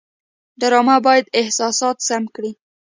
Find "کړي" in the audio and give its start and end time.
2.35-2.51